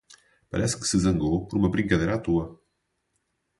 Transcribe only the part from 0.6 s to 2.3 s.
que se zangou por uma brincadeira à